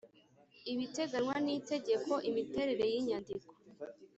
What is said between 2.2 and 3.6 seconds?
Imiterere y inyandiko